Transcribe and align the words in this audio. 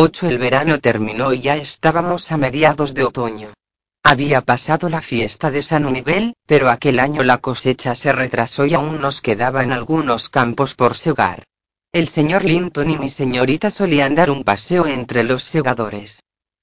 8 0.00 0.28
el 0.28 0.38
verano 0.38 0.78
terminó 0.78 1.32
y 1.32 1.40
ya 1.40 1.56
estábamos 1.56 2.30
a 2.30 2.36
mediados 2.36 2.94
de 2.94 3.02
otoño. 3.02 3.52
Había 4.04 4.42
pasado 4.42 4.88
la 4.88 5.02
fiesta 5.02 5.50
de 5.50 5.60
San 5.60 5.90
Miguel, 5.90 6.34
pero 6.46 6.70
aquel 6.70 7.00
año 7.00 7.24
la 7.24 7.38
cosecha 7.38 7.96
se 7.96 8.12
retrasó 8.12 8.64
y 8.64 8.74
aún 8.74 9.00
nos 9.00 9.20
quedaban 9.20 9.72
algunos 9.72 10.28
campos 10.28 10.76
por 10.76 10.94
segar. 10.94 11.42
El 11.90 12.06
señor 12.06 12.44
Linton 12.44 12.90
y 12.90 12.96
mi 12.96 13.08
señorita 13.08 13.70
solían 13.70 14.14
dar 14.14 14.30
un 14.30 14.44
paseo 14.44 14.86
entre 14.86 15.24
los 15.24 15.42
segadores. 15.42 16.20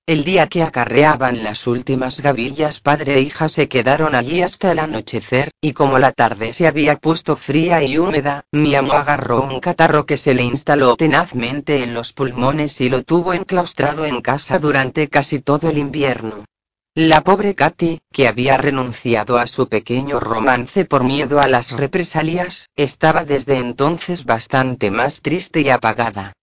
El 0.07 0.23
día 0.23 0.45
que 0.45 0.61
acarreaban 0.61 1.43
las 1.43 1.65
últimas 1.65 2.21
gavillas 2.21 2.79
padre 2.79 3.15
e 3.15 3.21
hija 3.21 3.49
se 3.49 3.67
quedaron 3.67 4.13
allí 4.13 4.43
hasta 4.43 4.71
el 4.71 4.77
anochecer, 4.77 5.49
y 5.61 5.73
como 5.73 5.97
la 5.97 6.11
tarde 6.11 6.53
se 6.53 6.67
había 6.67 6.97
puesto 6.97 7.35
fría 7.35 7.81
y 7.81 7.97
húmeda, 7.97 8.45
mi 8.51 8.75
amo 8.75 8.93
agarró 8.93 9.41
un 9.41 9.59
catarro 9.59 10.05
que 10.05 10.17
se 10.17 10.35
le 10.35 10.43
instaló 10.43 10.95
tenazmente 10.95 11.81
en 11.81 11.95
los 11.95 12.13
pulmones 12.13 12.79
y 12.81 12.89
lo 12.89 13.01
tuvo 13.01 13.33
enclaustrado 13.33 14.05
en 14.05 14.21
casa 14.21 14.59
durante 14.59 15.07
casi 15.07 15.39
todo 15.39 15.71
el 15.71 15.79
invierno. 15.79 16.45
La 16.93 17.21
pobre 17.21 17.55
Katy, 17.55 17.99
que 18.13 18.27
había 18.27 18.57
renunciado 18.57 19.39
a 19.39 19.47
su 19.47 19.67
pequeño 19.67 20.19
romance 20.19 20.85
por 20.85 21.03
miedo 21.03 21.39
a 21.39 21.47
las 21.47 21.71
represalias, 21.71 22.69
estaba 22.75 23.25
desde 23.25 23.57
entonces 23.57 24.23
bastante 24.23 24.91
más 24.91 25.23
triste 25.23 25.61
y 25.61 25.71
apagada. 25.71 26.33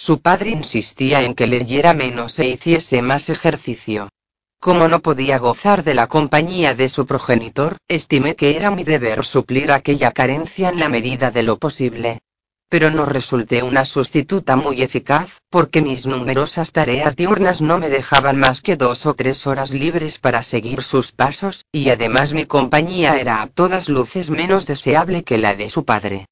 Su 0.00 0.20
padre 0.20 0.50
insistía 0.50 1.22
en 1.24 1.34
que 1.34 1.48
leyera 1.48 1.92
menos 1.92 2.38
e 2.38 2.46
hiciese 2.46 3.02
más 3.02 3.28
ejercicio. 3.30 4.08
Como 4.60 4.86
no 4.86 5.00
podía 5.00 5.38
gozar 5.38 5.82
de 5.82 5.94
la 5.94 6.06
compañía 6.06 6.72
de 6.72 6.88
su 6.88 7.04
progenitor, 7.04 7.78
estimé 7.88 8.36
que 8.36 8.54
era 8.54 8.70
mi 8.70 8.84
deber 8.84 9.24
suplir 9.24 9.72
aquella 9.72 10.12
carencia 10.12 10.68
en 10.68 10.78
la 10.78 10.88
medida 10.88 11.32
de 11.32 11.42
lo 11.42 11.58
posible. 11.58 12.20
Pero 12.68 12.92
no 12.92 13.06
resulté 13.06 13.64
una 13.64 13.84
sustituta 13.84 14.54
muy 14.54 14.82
eficaz, 14.82 15.40
porque 15.50 15.82
mis 15.82 16.06
numerosas 16.06 16.70
tareas 16.70 17.16
diurnas 17.16 17.60
no 17.60 17.78
me 17.78 17.88
dejaban 17.88 18.38
más 18.38 18.62
que 18.62 18.76
dos 18.76 19.04
o 19.04 19.14
tres 19.14 19.48
horas 19.48 19.72
libres 19.72 20.18
para 20.18 20.44
seguir 20.44 20.82
sus 20.82 21.10
pasos, 21.10 21.64
y 21.72 21.90
además 21.90 22.34
mi 22.34 22.44
compañía 22.44 23.18
era 23.18 23.42
a 23.42 23.48
todas 23.48 23.88
luces 23.88 24.30
menos 24.30 24.64
deseable 24.64 25.24
que 25.24 25.38
la 25.38 25.56
de 25.56 25.70
su 25.70 25.84
padre. 25.84 26.26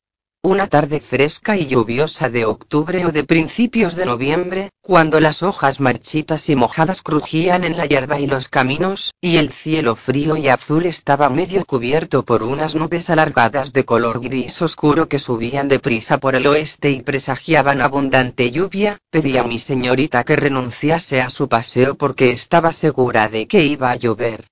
Una 0.47 0.69
tarde 0.69 1.01
fresca 1.01 1.57
y 1.57 1.67
lluviosa 1.67 2.29
de 2.29 2.45
octubre 2.45 3.05
o 3.05 3.11
de 3.11 3.25
principios 3.25 3.97
de 3.97 4.07
noviembre, 4.07 4.71
cuando 4.81 5.19
las 5.19 5.43
hojas 5.43 5.81
marchitas 5.81 6.49
y 6.49 6.55
mojadas 6.55 7.03
crujían 7.03 7.65
en 7.65 7.77
la 7.77 7.87
hierba 7.87 8.21
y 8.21 8.29
los 8.29 8.47
caminos, 8.47 9.13
y 9.21 9.39
el 9.39 9.51
cielo 9.51 9.97
frío 9.97 10.37
y 10.37 10.47
azul 10.47 10.87
estaba 10.87 11.29
medio 11.31 11.65
cubierto 11.65 12.25
por 12.25 12.45
unas 12.45 12.77
nubes 12.77 13.11
alargadas 13.11 13.73
de 13.73 13.85
color 13.85 14.21
gris 14.21 14.63
oscuro 14.63 15.09
que 15.09 15.19
subían 15.19 15.67
deprisa 15.67 16.19
por 16.19 16.37
el 16.37 16.47
oeste 16.47 16.93
y 16.93 17.03
presagiaban 17.03 17.81
abundante 17.81 18.53
lluvia, 18.53 18.99
pedí 19.11 19.39
a 19.39 19.43
mi 19.43 19.59
señorita 19.59 20.23
que 20.23 20.37
renunciase 20.37 21.23
a 21.23 21.29
su 21.29 21.49
paseo 21.49 21.97
porque 21.97 22.31
estaba 22.31 22.71
segura 22.71 23.29
de 23.29 23.49
que 23.49 23.65
iba 23.65 23.91
a 23.91 23.97
llover. 23.97 24.45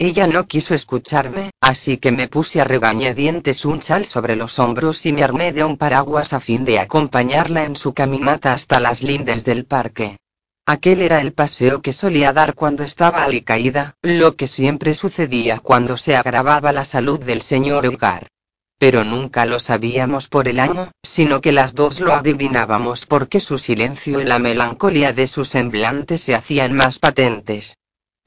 Ella 0.00 0.28
no 0.28 0.46
quiso 0.46 0.74
escucharme, 0.74 1.50
así 1.60 1.96
que 1.96 2.12
me 2.12 2.28
puse 2.28 2.60
a 2.60 2.64
regañadientes 2.64 3.64
un 3.64 3.80
chal 3.80 4.04
sobre 4.04 4.36
los 4.36 4.60
hombros 4.60 5.04
y 5.06 5.12
me 5.12 5.24
armé 5.24 5.52
de 5.52 5.64
un 5.64 5.76
paraguas 5.76 6.32
a 6.32 6.38
fin 6.38 6.64
de 6.64 6.78
acompañarla 6.78 7.64
en 7.64 7.74
su 7.74 7.94
caminata 7.94 8.52
hasta 8.52 8.78
las 8.78 9.02
lindes 9.02 9.42
del 9.42 9.64
parque. 9.64 10.16
Aquel 10.66 11.02
era 11.02 11.20
el 11.20 11.32
paseo 11.32 11.82
que 11.82 11.92
solía 11.92 12.32
dar 12.32 12.54
cuando 12.54 12.84
estaba 12.84 13.24
alicaída, 13.24 13.96
lo 14.02 14.36
que 14.36 14.46
siempre 14.46 14.94
sucedía 14.94 15.58
cuando 15.58 15.96
se 15.96 16.14
agravaba 16.14 16.72
la 16.72 16.84
salud 16.84 17.18
del 17.18 17.42
señor 17.42 17.84
Edgar. 17.84 18.28
Pero 18.78 19.02
nunca 19.02 19.46
lo 19.46 19.58
sabíamos 19.58 20.28
por 20.28 20.46
el 20.46 20.60
año, 20.60 20.92
sino 21.02 21.40
que 21.40 21.50
las 21.50 21.74
dos 21.74 21.98
lo 21.98 22.12
adivinábamos 22.12 23.04
porque 23.04 23.40
su 23.40 23.58
silencio 23.58 24.20
y 24.20 24.24
la 24.24 24.38
melancolía 24.38 25.12
de 25.12 25.26
su 25.26 25.44
semblante 25.44 26.18
se 26.18 26.36
hacían 26.36 26.72
más 26.72 27.00
patentes. 27.00 27.74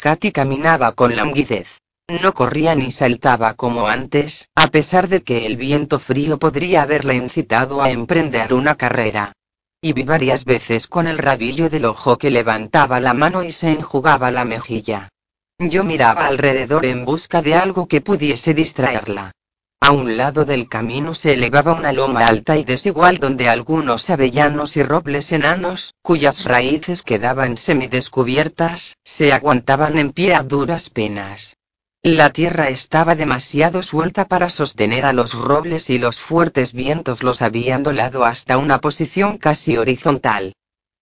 Katy 0.02 0.32
caminaba 0.32 0.94
con 0.94 1.16
languidez. 1.16 1.78
No 2.08 2.34
corría 2.34 2.74
ni 2.74 2.90
saltaba 2.90 3.54
como 3.54 3.88
antes, 3.88 4.50
a 4.56 4.66
pesar 4.66 5.08
de 5.08 5.22
que 5.22 5.46
el 5.46 5.58
viento 5.58 6.00
frío 6.00 6.40
podría 6.40 6.82
haberla 6.82 7.14
incitado 7.14 7.84
a 7.84 7.92
emprender 7.92 8.52
una 8.56 8.74
carrera. 8.74 9.34
Y 9.80 9.94
vi 9.94 10.02
varias 10.02 10.44
veces 10.44 10.88
con 10.88 11.06
el 11.06 11.20
rabillo 11.20 11.70
del 11.70 11.86
ojo 11.86 12.18
que 12.18 12.32
levantaba 12.32 13.00
la 13.00 13.14
mano 13.14 13.44
y 13.44 13.52
se 13.52 13.70
enjugaba 13.70 14.32
la 14.32 14.44
mejilla. 14.44 15.10
Yo 15.60 15.84
miraba 15.84 16.26
alrededor 16.26 16.88
en 16.88 17.06
busca 17.06 17.44
de 17.44 17.54
algo 17.54 17.88
que 17.88 18.02
pudiese 18.02 18.56
distraerla. 18.56 19.34
A 19.84 19.90
un 19.90 20.16
lado 20.16 20.46
del 20.46 20.70
camino 20.70 21.16
se 21.16 21.34
elevaba 21.34 21.74
una 21.74 21.92
loma 21.92 22.28
alta 22.28 22.56
y 22.56 22.64
desigual 22.64 23.18
donde 23.18 23.50
algunos 23.50 24.12
avellanos 24.12 24.78
y 24.78 24.84
robles 24.84 25.32
enanos, 25.32 25.96
cuyas 26.04 26.44
raíces 26.44 27.02
quedaban 27.02 27.58
semidescubiertas, 27.58 28.98
se 29.04 29.34
aguantaban 29.34 29.98
en 29.98 30.12
pie 30.12 30.36
a 30.36 30.44
duras 30.44 30.92
penas. 30.92 31.58
La 32.04 32.30
tierra 32.30 32.70
estaba 32.70 33.16
demasiado 33.16 33.82
suelta 33.82 34.28
para 34.28 34.52
sostener 34.52 35.04
a 35.04 35.14
los 35.14 35.34
robles 35.34 35.90
y 35.90 35.98
los 35.98 36.20
fuertes 36.20 36.74
vientos 36.74 37.24
los 37.24 37.42
habían 37.42 37.82
dolado 37.82 38.24
hasta 38.24 38.60
una 38.60 38.82
posición 38.82 39.40
casi 39.40 39.78
horizontal. 39.78 40.54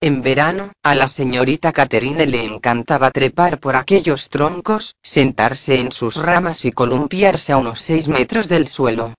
En 0.02 0.22
verano, 0.22 0.72
a 0.82 0.94
la 0.94 1.06
señorita 1.06 1.72
Caterine 1.72 2.24
le 2.24 2.42
encantaba 2.42 3.10
trepar 3.10 3.60
por 3.60 3.76
aquellos 3.76 4.30
troncos, 4.30 4.96
sentarse 5.02 5.78
en 5.78 5.92
sus 5.92 6.16
ramas 6.16 6.64
y 6.64 6.72
columpiarse 6.72 7.52
a 7.52 7.58
unos 7.58 7.82
seis 7.82 8.08
metros 8.08 8.48
del 8.48 8.66
suelo. 8.66 9.12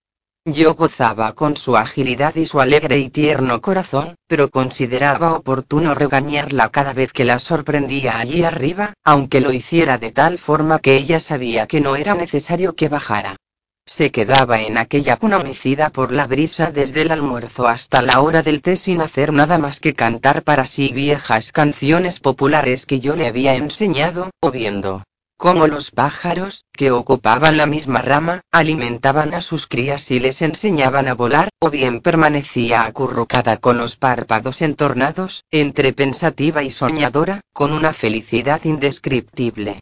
Yo 0.43 0.73
gozaba 0.73 1.33
con 1.33 1.55
su 1.55 1.77
agilidad 1.77 2.33
y 2.33 2.47
su 2.47 2.61
alegre 2.61 2.97
y 2.97 3.11
tierno 3.11 3.61
corazón, 3.61 4.15
pero 4.25 4.49
consideraba 4.49 5.33
oportuno 5.33 5.93
regañarla 5.93 6.69
cada 6.69 6.93
vez 6.93 7.13
que 7.13 7.25
la 7.25 7.37
sorprendía 7.37 8.17
allí 8.17 8.43
arriba, 8.43 8.95
aunque 9.03 9.39
lo 9.39 9.53
hiciera 9.53 9.99
de 9.99 10.11
tal 10.11 10.39
forma 10.39 10.79
que 10.79 10.95
ella 10.95 11.19
sabía 11.19 11.67
que 11.67 11.79
no 11.79 11.95
era 11.95 12.15
necesario 12.15 12.73
que 12.73 12.89
bajara. 12.89 13.37
Se 13.85 14.11
quedaba 14.11 14.61
en 14.61 14.77
aquella 14.77 15.17
cuna 15.17 15.39
mecida 15.39 15.89
por 15.89 16.11
la 16.11 16.27
brisa 16.27 16.71
desde 16.71 17.01
el 17.01 17.11
almuerzo 17.11 17.67
hasta 17.67 18.01
la 18.01 18.21
hora 18.21 18.43
del 18.43 18.61
té 18.61 18.75
sin 18.75 19.01
hacer 19.01 19.33
nada 19.33 19.57
más 19.57 19.79
que 19.79 19.93
cantar 19.93 20.43
para 20.43 20.65
sí 20.65 20.91
viejas 20.93 21.51
canciones 21.51 22.19
populares 22.19 22.85
que 22.85 22.99
yo 22.99 23.15
le 23.15 23.27
había 23.27 23.55
enseñado, 23.55 24.29
o 24.39 24.51
viendo 24.51 25.03
cómo 25.41 25.65
los 25.65 25.89
pájaros, 25.89 26.65
que 26.71 26.91
ocupaban 26.91 27.57
la 27.57 27.65
misma 27.65 28.03
rama, 28.03 28.41
alimentaban 28.51 29.33
a 29.33 29.41
sus 29.41 29.65
crías 29.65 30.11
y 30.11 30.19
les 30.19 30.43
enseñaban 30.43 31.07
a 31.07 31.15
volar, 31.15 31.49
o 31.59 31.71
bien 31.71 31.99
permanecía 32.01 32.85
acurrucada 32.85 33.57
con 33.57 33.79
los 33.79 33.95
párpados 33.95 34.61
entornados, 34.61 35.43
entre 35.49 35.93
pensativa 35.93 36.61
y 36.61 36.69
soñadora, 36.69 37.41
con 37.53 37.73
una 37.73 37.91
felicidad 37.91 38.63
indescriptible. 38.65 39.79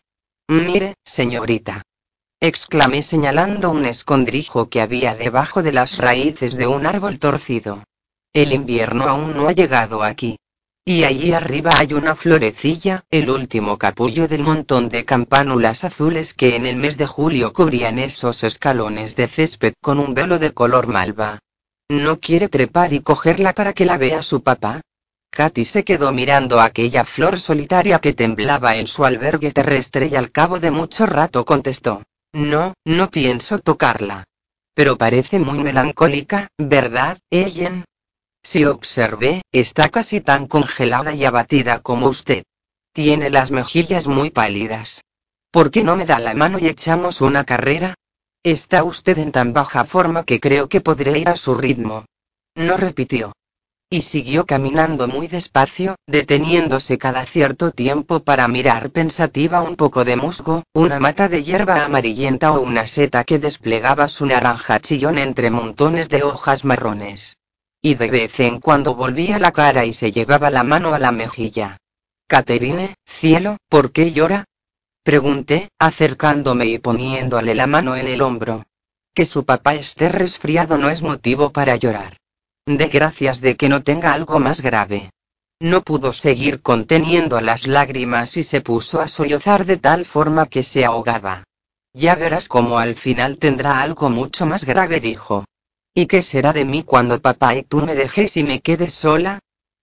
Mire, 0.47 0.95
señorita, 1.03 1.83
exclamé 2.41 3.01
señalando 3.01 3.69
un 3.69 3.85
escondrijo 3.85 4.69
que 4.69 4.79
había 4.79 5.13
debajo 5.13 5.61
de 5.61 5.73
las 5.73 5.97
raíces 5.97 6.55
de 6.55 6.67
un 6.67 6.85
árbol 6.85 7.19
torcido. 7.19 7.83
El 8.33 8.53
invierno 8.53 9.03
aún 9.03 9.35
no 9.35 9.49
ha 9.49 9.51
llegado 9.51 10.03
aquí. 10.03 10.37
Y 10.85 11.03
allí 11.03 11.33
arriba 11.33 11.71
hay 11.75 11.93
una 11.93 12.15
florecilla, 12.15 13.03
el 13.11 13.29
último 13.29 13.77
capullo 13.77 14.27
del 14.27 14.43
montón 14.43 14.87
de 14.87 15.03
campánulas 15.03 15.83
azules 15.83 16.33
que 16.33 16.55
en 16.55 16.65
el 16.65 16.77
mes 16.77 16.97
de 16.97 17.05
julio 17.05 17.51
cubrían 17.51 17.99
esos 17.99 18.43
escalones 18.43 19.15
de 19.15 19.27
césped 19.27 19.73
con 19.81 19.99
un 19.99 20.13
velo 20.13 20.39
de 20.39 20.53
color 20.53 20.87
malva. 20.87 21.39
¿No 21.89 22.19
quiere 22.19 22.47
trepar 22.47 22.93
y 22.93 23.01
cogerla 23.01 23.53
para 23.53 23.73
que 23.73 23.85
la 23.85 23.97
vea 23.97 24.23
su 24.23 24.41
papá? 24.41 24.81
Katy 25.31 25.65
se 25.65 25.83
quedó 25.83 26.11
mirando 26.11 26.61
aquella 26.61 27.03
flor 27.03 27.37
solitaria 27.37 27.99
que 27.99 28.13
temblaba 28.13 28.77
en 28.77 28.87
su 28.87 29.05
albergue 29.05 29.51
terrestre 29.51 30.07
y 30.07 30.15
al 30.15 30.31
cabo 30.31 30.59
de 30.59 30.71
mucho 30.71 31.05
rato 31.05 31.45
contestó. 31.45 32.03
No, 32.33 32.73
no 32.85 33.09
pienso 33.09 33.59
tocarla. 33.59 34.25
Pero 34.73 34.97
parece 34.97 35.39
muy 35.39 35.59
melancólica, 35.59 36.49
¿verdad, 36.57 37.17
Ellen? 37.29 37.85
Si 38.43 38.65
observé, 38.65 39.41
está 39.51 39.89
casi 39.89 40.21
tan 40.21 40.47
congelada 40.47 41.13
y 41.13 41.25
abatida 41.25 41.79
como 41.79 42.07
usted. 42.07 42.43
Tiene 42.93 43.29
las 43.29 43.51
mejillas 43.51 44.07
muy 44.07 44.29
pálidas. 44.29 45.03
¿Por 45.51 45.71
qué 45.71 45.83
no 45.83 45.95
me 45.95 46.05
da 46.05 46.19
la 46.19 46.33
mano 46.33 46.59
y 46.59 46.67
echamos 46.67 47.21
una 47.21 47.43
carrera? 47.43 47.95
Está 48.43 48.83
usted 48.83 49.17
en 49.17 49.31
tan 49.31 49.51
baja 49.51 49.83
forma 49.83 50.23
que 50.23 50.39
creo 50.39 50.69
que 50.69 50.81
podré 50.81 51.19
ir 51.19 51.29
a 51.29 51.35
su 51.35 51.55
ritmo. 51.55 52.05
No 52.55 52.77
repitió 52.77 53.33
y 53.91 54.03
siguió 54.03 54.45
caminando 54.45 55.07
muy 55.07 55.27
despacio, 55.27 55.95
deteniéndose 56.05 56.99
cada 56.99 57.25
cierto 57.25 57.71
tiempo 57.71 58.19
para 58.19 58.47
mirar 58.47 58.91
pensativa 58.91 59.63
un 59.63 59.75
poco 59.75 60.05
de 60.05 60.15
musgo, 60.15 60.63
una 60.73 60.99
mata 60.99 61.27
de 61.27 61.43
hierba 61.43 61.83
amarillenta 61.83 62.51
o 62.51 62.61
una 62.61 62.85
seta 62.85 63.23
que 63.23 63.39
desplegaba 63.39 64.07
su 64.07 64.27
naranja 64.27 64.79
chillón 64.79 65.17
entre 65.17 65.49
montones 65.49 66.07
de 66.07 66.21
hojas 66.21 66.65
marrones. 66.65 67.37
Y 67.81 67.95
de 67.95 68.11
vez 68.11 68.39
en 68.41 68.59
cuando 68.59 68.93
volvía 68.93 69.39
la 69.39 69.51
cara 69.51 69.85
y 69.85 69.93
se 69.93 70.11
llevaba 70.11 70.51
la 70.51 70.63
mano 70.63 70.93
a 70.93 70.99
la 70.99 71.11
mejilla. 71.11 71.77
Caterine, 72.27 72.93
cielo, 73.05 73.57
¿por 73.69 73.91
qué 73.91 74.11
llora? 74.11 74.45
Pregunté, 75.01 75.69
acercándome 75.79 76.65
y 76.65 76.77
poniéndole 76.77 77.55
la 77.55 77.65
mano 77.65 77.95
en 77.95 78.07
el 78.07 78.21
hombro. 78.21 78.65
Que 79.15 79.25
su 79.25 79.45
papá 79.45 79.73
esté 79.73 80.09
resfriado 80.09 80.77
no 80.77 80.89
es 80.89 81.01
motivo 81.01 81.51
para 81.51 81.75
llorar. 81.77 82.17
De 82.69 82.85
gracias 82.85 83.41
de 83.41 83.55
que 83.55 83.67
no 83.67 83.81
tenga 83.81 84.13
algo 84.13 84.39
más 84.39 84.61
grave. 84.61 85.09
No 85.59 85.81
pudo 85.81 86.13
seguir 86.13 86.61
conteniendo 86.61 87.41
las 87.41 87.65
lágrimas 87.65 88.37
y 88.37 88.43
se 88.43 88.61
puso 88.61 89.01
a 89.01 89.07
sollozar 89.07 89.65
de 89.65 89.77
tal 89.77 90.05
forma 90.05 90.45
que 90.45 90.61
se 90.61 90.85
ahogaba. 90.85 91.45
Ya 91.95 92.13
verás 92.13 92.47
cómo 92.47 92.77
al 92.77 92.93
final 92.93 93.39
tendrá 93.39 93.81
algo 93.81 94.11
mucho 94.11 94.45
más 94.45 94.65
grave, 94.65 94.99
dijo. 94.99 95.45
¿Y 95.95 96.05
qué 96.05 96.21
será 96.21 96.53
de 96.53 96.63
mí 96.63 96.83
cuando 96.83 97.19
papá 97.19 97.55
y 97.55 97.63
tú 97.63 97.81
me 97.81 97.95
dejes 97.95 98.37
y 98.37 98.43
me 98.43 98.61
quedes 98.61 98.93
sola? 98.93 99.39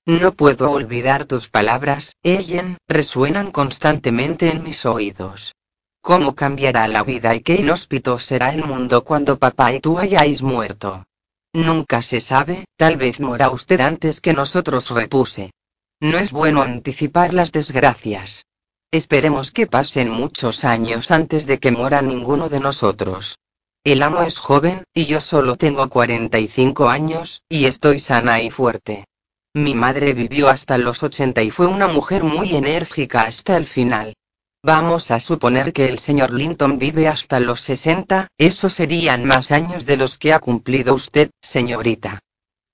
No 0.06 0.34
puedo 0.34 0.70
olvidar 0.70 1.24
tus 1.24 1.48
palabras, 1.48 2.14
Ellen, 2.22 2.78
resuenan 2.86 3.50
constantemente 3.50 4.52
en 4.52 4.62
mis 4.62 4.86
oídos. 4.86 5.56
¿Cómo 6.02 6.36
cambiará 6.36 6.86
la 6.86 7.02
vida 7.02 7.34
y 7.34 7.40
qué 7.40 7.56
inhóspito 7.56 8.16
será 8.20 8.54
el 8.54 8.62
mundo 8.64 9.02
cuando 9.02 9.40
papá 9.40 9.72
y 9.72 9.80
tú 9.80 9.98
hayáis 9.98 10.40
muerto? 10.40 11.04
Nunca 11.56 12.03
se 12.03 12.20
sabe, 12.20 12.67
tal 12.76 12.99
vez 12.99 13.19
muera 13.19 13.49
usted 13.49 13.81
antes 13.81 14.20
que 14.20 14.35
nosotros 14.35 14.91
repuse. 14.91 15.53
No 16.00 16.19
es 16.19 16.31
bueno 16.31 16.61
anticipar 16.61 17.32
las 17.32 17.50
desgracias. 17.50 18.44
Esperemos 18.91 19.53
que 19.53 19.67
pasen 19.67 20.11
muchos 20.11 20.67
años 20.67 21.11
antes 21.11 21.47
de 21.47 21.58
que 21.58 21.70
muera 21.70 22.03
ninguno 22.03 22.50
de 22.50 22.61
nosotros. 22.61 23.38
El 23.85 24.03
amo 24.03 24.20
es 24.20 24.38
joven, 24.38 24.85
y 24.93 25.06
yo 25.06 25.23
solo 25.23 25.56
tengo 25.56 25.88
45 25.88 26.91
años, 26.91 27.41
y 27.49 27.64
estoy 27.64 28.00
sana 28.00 28.43
y 28.43 28.50
fuerte. 28.50 29.06
Mi 29.55 29.73
madre 29.73 30.12
vivió 30.12 30.50
hasta 30.50 30.76
los 30.76 31.03
80 31.03 31.43
y 31.43 31.50
fue 31.50 31.69
una 31.69 31.88
mujer 31.88 32.23
muy 32.23 32.55
enérgica 32.55 33.23
hasta 33.23 33.56
el 33.56 33.67
final. 33.67 34.14
Vamos 34.62 35.11
a 35.11 35.20
suponer 35.20 35.73
que 35.73 35.87
el 35.87 35.99
señor 35.99 36.32
Linton 36.32 36.79
vive 36.79 37.08
hasta 37.08 37.38
los 37.38 37.61
60, 37.61 38.29
eso 38.37 38.69
serían 38.69 39.25
más 39.25 39.53
años 39.53 39.87
de 39.87 39.97
los 39.97 40.19
que 40.19 40.32
ha 40.32 40.41
cumplido 40.41 40.94
usted, 40.94 41.31
señorita. 41.41 42.20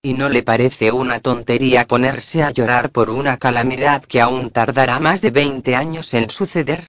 ¿Y 0.02 0.14
no 0.14 0.28
le 0.28 0.42
parece 0.42 0.90
una 0.90 1.20
tontería 1.20 1.86
ponerse 1.86 2.42
a 2.42 2.50
llorar 2.50 2.90
por 2.90 3.10
una 3.10 3.36
calamidad 3.36 4.02
que 4.02 4.20
aún 4.20 4.50
tardará 4.50 4.98
más 4.98 5.20
de 5.20 5.30
20 5.30 5.76
años 5.76 6.12
en 6.14 6.28
suceder? 6.28 6.86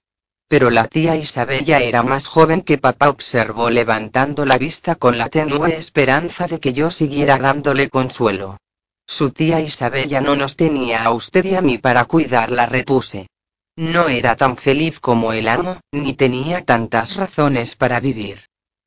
Pero 0.48 0.70
la 0.70 0.88
tía 0.88 1.16
Isabel 1.16 1.64
ya 1.64 1.80
era 1.80 2.02
más 2.02 2.28
joven 2.28 2.62
que 2.62 2.78
papá 2.78 3.10
observó 3.10 3.70
levantando 3.70 4.46
la 4.46 4.58
vista 4.58 4.96
con 4.96 5.18
la 5.18 5.30
tenue 5.30 5.76
esperanza 5.76 6.48
de 6.48 6.60
que 6.60 6.74
yo 6.74 6.90
siguiera 6.90 7.38
dándole 7.38 7.90
consuelo. 7.90 8.58
Su 9.06 9.32
tía 9.32 9.60
Isabel 9.62 10.08
ya 10.08 10.22
no 10.22 10.36
nos 10.36 10.56
tenía 10.56 11.04
a 11.04 11.12
usted 11.12 11.46
y 11.46 11.56
a 11.56 11.62
mí 11.62 11.78
para 11.78 12.06
cuidarla, 12.06 12.66
repuse. 12.66 13.28
No 13.76 14.08
era 14.08 14.36
tan 14.36 14.56
feliz 14.58 15.00
como 15.00 15.34
el 15.34 15.48
amo, 15.48 15.80
ni 15.92 16.14
tenía 16.14 16.64
tantas 16.64 17.16
razones 17.16 17.76
para 17.76 18.00
vivir. 18.00 18.46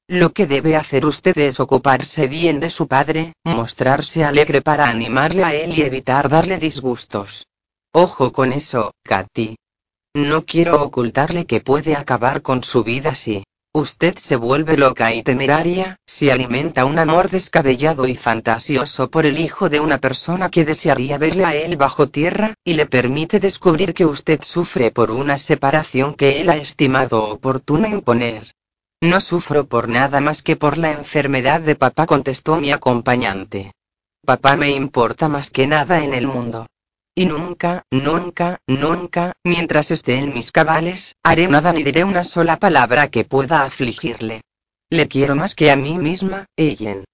Lo 0.08 0.32
que 0.32 0.46
debe 0.46 0.76
hacer 0.76 1.04
usted 1.04 1.36
es 1.38 1.58
ocuparse 1.58 2.28
bien 2.28 2.60
de 2.60 2.70
su 2.70 2.86
padre, 2.86 3.32
mostrarse 3.44 4.24
alegre 4.24 4.62
para 4.62 4.88
animarle 4.88 5.42
a 5.42 5.52
él 5.52 5.76
y 5.76 5.82
evitar 5.82 6.28
darle 6.28 6.58
disgustos. 6.58 7.46
Ojo 7.92 8.30
con 8.30 8.52
eso, 8.52 8.92
Katy. 9.02 9.56
No 10.14 10.44
quiero 10.44 10.80
ocultarle 10.82 11.46
que 11.46 11.60
puede 11.60 11.96
acabar 11.96 12.40
con 12.42 12.62
su 12.62 12.84
vida 12.84 13.16
si 13.16 13.42
usted 13.76 14.16
se 14.16 14.36
vuelve 14.36 14.78
loca 14.78 15.12
y 15.12 15.22
temeraria, 15.22 15.98
si 16.06 16.30
alimenta 16.30 16.86
un 16.86 16.98
amor 16.98 17.28
descabellado 17.28 18.08
y 18.08 18.16
fantasioso 18.16 19.10
por 19.10 19.26
el 19.26 19.38
hijo 19.38 19.68
de 19.68 19.80
una 19.80 19.98
persona 19.98 20.50
que 20.50 20.64
desearía 20.64 21.18
verle 21.18 21.44
a 21.44 21.54
él 21.54 21.76
bajo 21.76 22.08
tierra, 22.08 22.54
y 22.64 22.72
le 22.72 22.86
permite 22.86 23.38
descubrir 23.38 23.92
que 23.92 24.06
usted 24.06 24.40
sufre 24.42 24.90
por 24.90 25.10
una 25.10 25.36
separación 25.36 26.14
que 26.14 26.40
él 26.40 26.48
ha 26.48 26.56
estimado 26.56 27.24
oportuno 27.24 27.86
imponer. 27.86 28.54
No 29.02 29.20
sufro 29.20 29.66
por 29.66 29.90
nada 29.90 30.20
más 30.20 30.42
que 30.42 30.56
por 30.56 30.78
la 30.78 30.92
enfermedad 30.92 31.60
de 31.60 31.76
papá, 31.76 32.06
contestó 32.06 32.56
mi 32.56 32.72
acompañante. 32.72 33.72
Papá 34.24 34.56
me 34.56 34.70
importa 34.70 35.28
más 35.28 35.50
que 35.50 35.66
nada 35.66 36.02
en 36.02 36.14
el 36.14 36.26
mundo. 36.26 36.66
Y 37.18 37.24
nunca, 37.24 37.82
nunca, 37.90 38.60
nunca, 38.66 39.32
mientras 39.42 39.90
esté 39.90 40.16
en 40.16 40.34
mis 40.34 40.52
cabales, 40.52 41.16
haré 41.22 41.48
nada 41.48 41.72
ni 41.72 41.82
diré 41.82 42.04
una 42.04 42.22
sola 42.22 42.58
palabra 42.58 43.08
que 43.08 43.24
pueda 43.24 43.64
afligirle. 43.64 44.42
Le 44.90 45.08
quiero 45.08 45.34
más 45.34 45.54
que 45.54 45.70
a 45.70 45.76
mí 45.76 45.96
misma, 45.96 46.44
Ellen. 46.56 47.06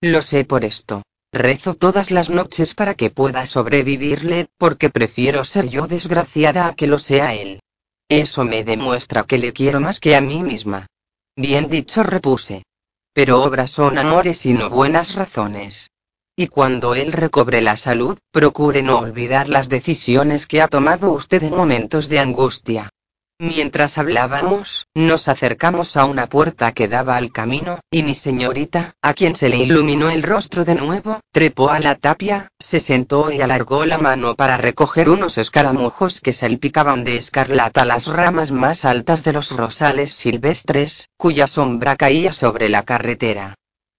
Lo 0.00 0.22
sé 0.22 0.44
por 0.44 0.64
esto. 0.64 1.02
Rezo 1.32 1.74
todas 1.74 2.10
las 2.10 2.30
noches 2.30 2.74
para 2.74 2.94
que 2.94 3.10
pueda 3.10 3.46
sobrevivirle, 3.46 4.48
porque 4.58 4.90
prefiero 4.90 5.44
ser 5.44 5.68
yo 5.68 5.86
desgraciada 5.86 6.66
a 6.66 6.74
que 6.74 6.88
lo 6.88 6.98
sea 6.98 7.34
él. 7.34 7.60
Eso 8.08 8.42
me 8.44 8.64
demuestra 8.64 9.22
que 9.22 9.38
le 9.38 9.52
quiero 9.52 9.78
más 9.78 10.00
que 10.00 10.16
a 10.16 10.20
mí 10.20 10.42
misma. 10.42 10.88
Bien 11.36 11.68
dicho, 11.68 12.02
repuse. 12.02 12.64
Pero 13.12 13.40
obras 13.40 13.70
son 13.70 13.98
amores 13.98 14.46
y 14.46 14.52
no 14.52 14.68
buenas 14.68 15.14
razones. 15.14 15.90
Y 16.36 16.48
cuando 16.48 16.96
él 16.96 17.12
recobre 17.12 17.60
la 17.60 17.76
salud, 17.76 18.18
procure 18.32 18.82
no 18.82 18.98
olvidar 18.98 19.48
las 19.48 19.68
decisiones 19.68 20.46
que 20.46 20.62
ha 20.62 20.68
tomado 20.68 21.12
usted 21.12 21.44
en 21.44 21.54
momentos 21.54 22.08
de 22.08 22.18
angustia. 22.18 22.90
Mientras 23.38 23.98
hablábamos, 23.98 24.86
nos 24.94 25.28
acercamos 25.28 25.96
a 25.96 26.04
una 26.04 26.28
puerta 26.28 26.72
que 26.72 26.88
daba 26.88 27.16
al 27.16 27.30
camino, 27.30 27.80
y 27.90 28.02
mi 28.02 28.14
señorita, 28.14 28.94
a 29.02 29.14
quien 29.14 29.36
se 29.36 29.48
le 29.48 29.58
iluminó 29.58 30.10
el 30.10 30.22
rostro 30.24 30.64
de 30.64 30.74
nuevo, 30.74 31.20
trepó 31.32 31.70
a 31.70 31.78
la 31.78 31.94
tapia, 31.94 32.48
se 32.60 32.80
sentó 32.80 33.30
y 33.30 33.40
alargó 33.40 33.86
la 33.86 33.98
mano 33.98 34.34
para 34.34 34.56
recoger 34.56 35.10
unos 35.10 35.38
escaramujos 35.38 36.20
que 36.20 36.32
salpicaban 36.32 37.04
de 37.04 37.16
escarlata 37.16 37.84
las 37.84 38.06
ramas 38.06 38.50
más 38.50 38.84
altas 38.84 39.22
de 39.22 39.32
los 39.32 39.50
rosales 39.50 40.12
silvestres, 40.12 41.08
cuya 41.16 41.46
sombra 41.46 41.96
caía 41.96 42.32
sobre 42.32 42.68
la 42.68 42.82
carretera. 42.82 43.54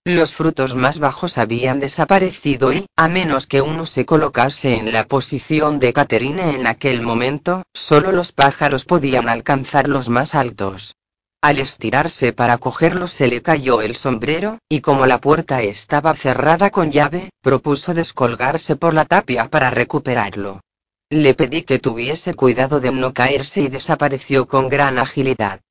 Los 0.08 0.34
frutos 0.34 0.76
más 0.76 1.00
bajos 1.00 1.40
habían 1.40 1.80
desaparecido 1.80 2.72
y, 2.72 2.86
a 2.96 3.08
menos 3.08 3.48
que 3.48 3.64
uno 3.64 3.88
se 3.88 4.06
colocase 4.06 4.78
en 4.78 4.94
la 4.94 5.08
posición 5.08 5.80
de 5.80 5.94
Caterine 5.94 6.52
en 6.52 6.68
aquel 6.68 7.02
momento, 7.02 7.64
solo 7.74 8.12
los 8.12 8.32
pájaros 8.32 8.86
podían 8.86 9.28
alcanzar 9.30 9.90
los 9.90 10.10
más 10.10 10.36
altos. 10.36 10.94
Al 11.42 11.58
estirarse 11.58 12.34
para 12.34 12.60
cogerlos 12.60 13.10
se 13.10 13.26
le 13.26 13.42
cayó 13.42 13.82
el 13.82 13.96
sombrero, 13.96 14.60
y 14.70 14.82
como 14.82 15.08
la 15.08 15.20
puerta 15.20 15.64
estaba 15.64 16.14
cerrada 16.14 16.70
con 16.70 16.92
llave, 16.92 17.32
propuso 17.42 17.96
descolgarse 17.96 18.76
por 18.76 18.94
la 18.94 19.06
tapia 19.06 19.50
para 19.50 19.72
recuperarlo. 19.72 20.62
Le 21.10 21.34
pedí 21.34 21.64
que 21.64 21.80
tuviese 21.80 22.36
cuidado 22.36 22.80
de 22.80 22.92
no 22.92 23.12
caerse 23.12 23.62
y 23.62 23.70
desapareció 23.70 24.48
con 24.48 24.70
gran 24.70 25.00
agilidad. 25.00 25.62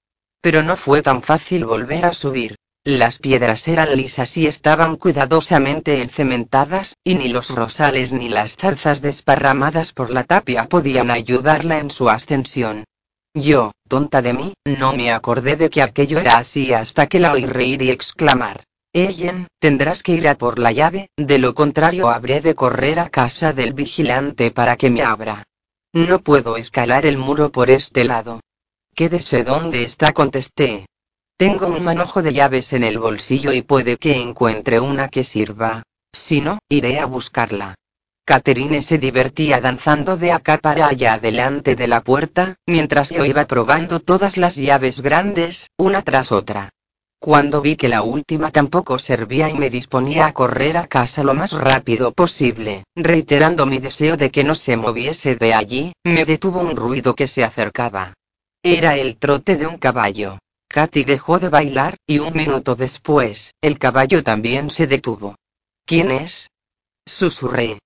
Pero 0.40 0.64
no 0.64 0.75
fue 0.75 1.02
tan 1.02 1.22
fácil 1.22 1.66
volver 1.66 2.04
a 2.04 2.12
subir. 2.12 2.56
Las 2.86 3.19
piedras 3.19 3.66
eran 3.66 3.96
lisas 3.96 4.36
y 4.36 4.46
estaban 4.46 4.96
cuidadosamente 4.96 6.02
encementadas, 6.02 6.96
y 7.02 7.14
ni 7.14 7.28
los 7.28 7.48
rosales 7.48 8.12
ni 8.12 8.28
las 8.28 8.56
zarzas 8.56 9.00
desparramadas 9.00 9.92
por 9.92 10.10
la 10.10 10.25
tapia 10.25 10.69
podían 10.69 11.10
ayudarla 11.10 11.78
en 11.78 11.88
su 11.88 12.10
ascensión. 12.10 12.84
Yo, 13.32 13.73
tonta 13.88 14.20
de 14.20 14.35
mí, 14.35 14.52
no 14.66 14.92
me 14.92 15.11
acordé 15.11 15.56
de 15.56 15.70
que 15.70 15.80
aquello 15.80 16.18
era 16.18 16.37
así 16.37 16.75
hasta 16.75 17.06
que 17.06 17.20
la 17.20 17.32
oí 17.32 17.47
reír 17.47 17.80
y 17.80 17.90
exclamar. 17.90 18.64
Ellen, 18.92 19.49
tendrás 19.59 20.02
que 20.02 20.12
ir 20.12 20.28
a 20.28 20.37
por 20.37 20.59
la 20.59 20.70
llave, 20.70 21.09
de 21.16 21.38
lo 21.38 21.54
contrario 21.54 22.11
habré 22.11 22.42
de 22.42 22.54
correr 22.54 23.00
a 23.00 23.09
casa 23.09 23.54
del 23.54 23.73
vigilante 23.73 24.50
para 24.50 24.76
que 24.76 24.90
me 24.90 25.02
abra. 25.02 25.42
No 25.94 26.18
puedo 26.18 26.59
escalar 26.59 27.06
el 27.06 27.16
muro 27.16 27.50
por 27.50 27.70
este 27.70 28.04
lado. 28.04 28.40
Quédese 28.94 29.42
donde 29.42 29.85
está, 29.85 30.12
contesté. 30.12 30.87
Tengo 31.37 31.67
un 31.67 31.83
manojo 31.83 32.23
de 32.23 32.33
llaves 32.33 32.73
en 32.75 32.85
el 32.85 32.99
bolsillo 32.99 33.53
y 33.53 33.62
puede 33.62 33.97
que 33.97 34.14
encuentre 34.14 34.79
una 34.79 35.09
que 35.09 35.25
sirva. 35.25 35.83
Si 36.12 36.41
no, 36.41 36.59
iré 36.69 37.00
a 37.00 37.07
buscarla. 37.07 37.75
Catherine 38.25 38.81
se 38.83 38.99
divertía 38.99 39.61
danzando 39.61 40.17
de 40.17 40.31
acá 40.31 40.59
para 40.59 40.87
allá 40.87 41.19
delante 41.19 41.75
de 41.75 41.88
la 41.88 42.03
puerta, 42.03 42.55
mientras 42.67 43.11
yo 43.11 43.25
iba 43.25 43.47
probando 43.47 43.99
todas 43.99 44.37
las 44.37 44.55
llaves 44.55 45.00
grandes, 45.00 45.71
una 45.76 46.03
tras 46.03 46.31
otra. 46.31 46.71
Cuando 47.19 47.61
vi 47.61 47.75
que 47.75 47.88
la 47.88 48.03
última 48.03 48.53
tampoco 48.53 49.00
servía 49.00 49.50
y 49.50 49.55
me 49.55 49.71
disponía 49.71 50.26
a 50.26 50.33
correr 50.33 50.76
a 50.76 50.87
casa 50.87 51.25
lo 51.25 51.35
más 51.35 51.53
rápido 51.53 52.12
posible, 52.12 52.85
reiterando 52.95 53.67
mi 53.67 53.79
deseo 53.79 54.17
de 54.17 54.31
que 54.31 54.45
no 54.45 54.55
se 54.55 54.76
moviese 54.76 55.35
de 55.35 55.53
allí, 55.53 55.93
me 56.05 56.25
detuvo 56.26 56.61
un 56.61 56.76
ruido 56.76 57.14
que 57.14 57.26
se 57.26 57.43
acercaba. 57.43 58.14
Era 58.62 58.97
el 58.97 59.17
trote 59.17 59.57
de 59.57 59.67
un 59.67 59.79
caballo. 59.79 60.38
Katy 60.75 61.04
dejó 61.04 61.38
de 61.38 61.50
bailar, 61.50 61.95
y 62.04 62.19
un 62.19 62.33
minuto 62.35 62.75
después, 62.75 63.54
el 63.61 63.78
caballo 63.78 64.25
también 64.25 64.71
se 64.71 64.88
detuvo. 64.88 65.37
¿Quién 65.87 66.11
es? 66.11 66.50
Susurré. 67.07 67.78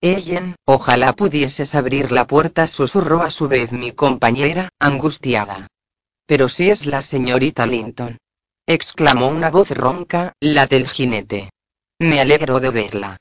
Ellen, 0.00 0.54
ojalá 0.64 1.14
pudieses 1.14 1.74
abrir 1.74 2.12
la 2.12 2.28
puerta, 2.28 2.68
susurró 2.68 3.24
a 3.24 3.32
su 3.32 3.48
vez 3.48 3.72
mi 3.72 3.90
compañera, 3.90 4.68
angustiada. 4.78 5.66
Pero 6.26 6.48
si 6.48 6.70
es 6.70 6.86
la 6.86 7.02
señorita 7.02 7.66
Linton. 7.66 8.18
exclamó 8.68 9.26
una 9.26 9.50
voz 9.50 9.72
ronca, 9.72 10.34
la 10.38 10.68
del 10.68 10.86
jinete. 10.86 11.50
Me 11.98 12.20
alegro 12.20 12.60
de 12.60 12.70
verla. 12.70 13.16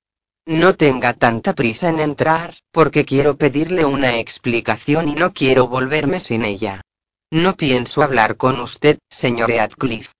No 0.46 0.76
tenga 0.76 1.14
tanta 1.14 1.56
prisa 1.56 1.90
en 1.90 2.02
entrar, 2.02 2.54
porque 2.72 3.04
quiero 3.04 3.36
pedirle 3.36 3.84
una 3.84 4.20
explicación 4.20 5.10
y 5.10 5.16
no 5.16 5.34
quiero 5.34 5.68
volverme 5.68 6.20
sin 6.20 6.46
ella. 6.46 6.84
No 7.32 7.58
pienso 7.58 8.04
hablar 8.04 8.38
con 8.38 8.62
usted, 8.62 9.00
señor 9.10 9.52
Heathcliff. 9.52 10.12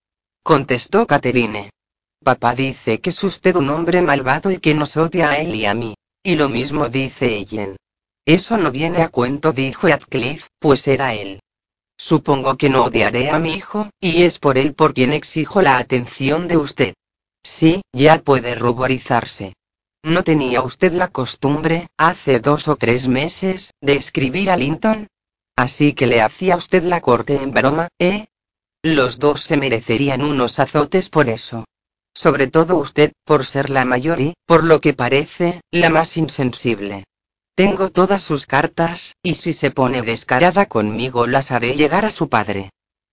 Contestó 0.44 1.08
Catherine. 1.08 1.72
Papá 2.22 2.54
dice 2.54 3.00
que 3.00 3.12
es 3.12 3.24
usted 3.24 3.56
un 3.56 3.70
hombre 3.70 4.02
malvado 4.02 4.52
y 4.52 4.58
que 4.58 4.74
nos 4.74 4.98
odia 4.98 5.30
a 5.30 5.38
él 5.38 5.56
y 5.56 5.66
a 5.66 5.74
mí. 5.74 5.96
Y 6.22 6.36
lo 6.36 6.50
mismo 6.50 6.90
dice 6.90 7.38
Ellen. 7.38 7.78
Eso 8.26 8.58
no 8.58 8.72
viene 8.72 9.04
a 9.04 9.08
cuento, 9.08 9.54
dijo 9.54 9.88
Radcliffe, 9.88 10.48
pues 10.60 10.86
era 10.90 11.14
él. 11.14 11.40
Supongo 11.98 12.58
que 12.58 12.70
no 12.70 12.84
odiaré 12.84 13.30
a 13.30 13.40
mi 13.40 13.54
hijo, 13.54 13.90
y 14.02 14.24
es 14.24 14.38
por 14.38 14.58
él 14.58 14.74
por 14.74 14.94
quien 14.94 15.14
exijo 15.14 15.62
la 15.62 15.78
atención 15.78 16.50
de 16.50 16.58
usted. 16.58 16.94
Sí, 17.42 17.82
ya 17.94 18.20
puede 18.20 18.54
ruborizarse. 18.56 19.54
¿No 20.04 20.26
tenía 20.26 20.62
usted 20.62 20.92
la 20.92 21.08
costumbre, 21.08 21.88
hace 21.98 22.42
dos 22.42 22.68
o 22.68 22.76
tres 22.76 23.08
meses, 23.08 23.72
de 23.82 23.94
escribir 23.94 24.52
a 24.52 24.58
Linton? 24.58 25.08
Así 25.58 25.94
que 25.94 26.06
le 26.06 26.22
hacía 26.22 26.56
usted 26.56 26.84
la 26.84 27.02
corte 27.02 27.36
en 27.42 27.52
broma, 27.52 27.90
¿eh? 27.98 28.28
Los 28.84 29.18
dos 29.18 29.42
se 29.42 29.58
merecerían 29.58 30.22
unos 30.22 30.60
azotes 30.60 31.10
por 31.10 31.30
eso. 31.30 31.66
Sobre 32.14 32.48
todo 32.48 32.78
usted, 32.78 33.12
por 33.26 33.44
ser 33.44 33.72
la 33.72 33.84
mayor 33.84 34.22
y, 34.22 34.36
por 34.46 34.64
lo 34.64 34.80
que 34.80 34.94
parece, 34.94 35.62
la 35.72 35.90
más 35.90 36.16
insensible. 36.16 37.06
Tengo 37.56 37.90
todas 37.90 38.22
sus 38.22 38.46
cartas, 38.46 39.16
y 39.24 39.34
si 39.34 39.52
se 39.52 39.72
pone 39.72 40.04
descarada 40.04 40.68
conmigo 40.68 41.26
las 41.26 41.52
haré 41.52 41.76
llegar 41.76 42.06
a 42.06 42.12
su 42.12 42.30
padre. 42.30 42.70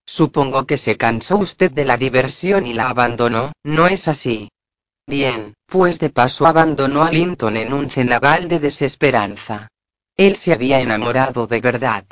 Supongo 0.07 0.67
que 0.67 0.77
se 0.77 0.99
cansó 0.99 1.39
usted 1.39 1.73
de 1.73 1.87
la 1.87 1.97
diversión 1.97 2.67
y 2.67 2.75
la 2.75 2.91
abandonó, 2.91 3.53
¿no 3.63 3.87
es 3.87 4.07
así? 4.07 4.51
Bien, 5.07 5.55
pues 5.65 5.99
de 5.99 6.11
paso 6.11 6.47
abandonó 6.47 7.05
a 7.05 7.11
Linton 7.11 7.57
en 7.57 7.73
un 7.73 7.89
cenagal 7.89 8.49
de 8.49 8.59
desesperanza. 8.59 9.69
Él 10.15 10.37
se 10.37 10.53
había 10.53 10.81
enamorado 10.81 11.47
de 11.47 11.61
verdad. 11.61 12.05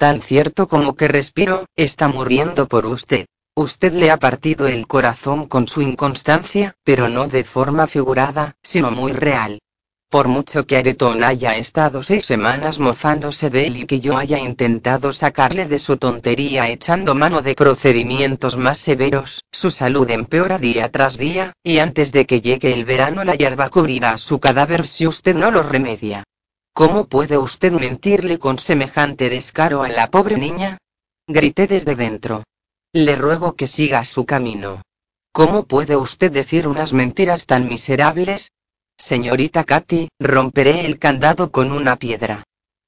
Tan 0.00 0.22
cierto 0.22 0.66
como 0.66 0.96
que 0.96 1.08
respiro, 1.08 1.66
está 1.76 2.08
muriendo 2.08 2.66
por 2.68 2.86
usted. 2.86 3.26
Usted 3.54 3.92
le 3.92 4.10
ha 4.10 4.16
partido 4.16 4.66
el 4.66 4.86
corazón 4.86 5.46
con 5.46 5.68
su 5.68 5.82
inconstancia, 5.82 6.74
pero 6.84 7.10
no 7.10 7.28
de 7.28 7.44
forma 7.44 7.86
figurada, 7.86 8.56
sino 8.62 8.90
muy 8.90 9.12
real. 9.12 9.58
Por 10.08 10.26
mucho 10.26 10.66
que 10.66 10.78
Aretón 10.78 11.22
haya 11.22 11.54
estado 11.56 12.02
seis 12.02 12.24
semanas 12.24 12.78
mofándose 12.78 13.50
de 13.50 13.66
él 13.66 13.76
y 13.76 13.84
que 13.84 14.00
yo 14.00 14.16
haya 14.16 14.38
intentado 14.38 15.12
sacarle 15.12 15.68
de 15.68 15.78
su 15.78 15.98
tontería 15.98 16.70
echando 16.70 17.14
mano 17.14 17.42
de 17.42 17.54
procedimientos 17.54 18.56
más 18.56 18.78
severos, 18.78 19.44
su 19.52 19.70
salud 19.70 20.08
empeora 20.08 20.58
día 20.58 20.90
tras 20.90 21.18
día, 21.18 21.52
y 21.62 21.76
antes 21.76 22.10
de 22.10 22.24
que 22.24 22.40
llegue 22.40 22.72
el 22.72 22.86
verano 22.86 23.22
la 23.22 23.34
hierba 23.34 23.68
cubrirá 23.68 24.16
su 24.16 24.40
cadáver 24.40 24.86
si 24.86 25.06
usted 25.06 25.34
no 25.34 25.50
lo 25.50 25.62
remedia. 25.62 26.24
¿Cómo 26.82 27.08
puede 27.08 27.36
usted 27.36 27.72
mentirle 27.72 28.38
con 28.38 28.58
semejante 28.58 29.28
descaro 29.28 29.82
a 29.82 29.90
la 29.90 30.10
pobre 30.10 30.38
niña? 30.38 30.78
Grité 31.28 31.66
desde 31.66 31.94
dentro. 31.94 32.42
Le 32.94 33.16
ruego 33.16 33.54
que 33.54 33.66
siga 33.66 34.02
su 34.06 34.24
camino. 34.24 34.80
¿Cómo 35.30 35.66
puede 35.66 35.96
usted 35.96 36.32
decir 36.32 36.66
unas 36.66 36.94
mentiras 36.94 37.44
tan 37.44 37.68
miserables? 37.68 38.52
Señorita 38.96 39.64
Katy, 39.64 40.08
romperé 40.18 40.86
el 40.86 40.98
candado 40.98 41.50
con 41.50 41.70
una 41.70 41.96
piedra. 41.96 42.44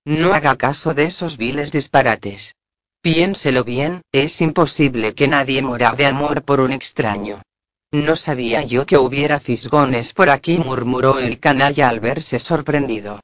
No 0.07 0.33
haga 0.33 0.57
caso 0.57 0.95
de 0.95 1.05
esos 1.05 1.37
viles 1.37 1.71
disparates. 1.71 2.55
Piénselo 3.03 3.63
bien, 3.63 4.01
es 4.11 4.41
imposible 4.41 5.15
que 5.15 5.29
nadie 5.29 5.61
mora 5.61 5.93
de 5.93 6.07
amor 6.07 6.45
por 6.45 6.61
un 6.61 6.73
extraño. 6.73 7.43
No 7.91 8.17
sabía 8.17 8.63
yo 8.63 8.87
que 8.87 8.97
hubiera 8.97 9.39
fisgones 9.39 10.15
por 10.15 10.31
aquí, 10.31 10.57
murmuró 10.57 11.19
el 11.19 11.39
canalla 11.39 11.91
al 11.91 12.01
verse 12.01 12.39
sorprendido. 12.39 13.21